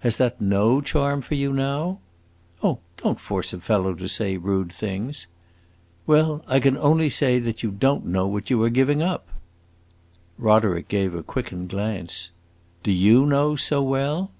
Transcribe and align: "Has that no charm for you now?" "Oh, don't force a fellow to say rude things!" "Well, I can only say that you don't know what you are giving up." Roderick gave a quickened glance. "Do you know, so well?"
"Has 0.00 0.16
that 0.16 0.40
no 0.40 0.80
charm 0.80 1.20
for 1.20 1.34
you 1.34 1.52
now?" 1.52 1.98
"Oh, 2.62 2.78
don't 2.96 3.20
force 3.20 3.52
a 3.52 3.60
fellow 3.60 3.92
to 3.92 4.08
say 4.08 4.38
rude 4.38 4.72
things!" 4.72 5.26
"Well, 6.06 6.42
I 6.48 6.60
can 6.60 6.78
only 6.78 7.10
say 7.10 7.38
that 7.40 7.62
you 7.62 7.70
don't 7.70 8.06
know 8.06 8.26
what 8.26 8.48
you 8.48 8.62
are 8.62 8.70
giving 8.70 9.02
up." 9.02 9.28
Roderick 10.38 10.88
gave 10.88 11.14
a 11.14 11.22
quickened 11.22 11.68
glance. 11.68 12.30
"Do 12.82 12.90
you 12.90 13.26
know, 13.26 13.54
so 13.54 13.82
well?" 13.82 14.30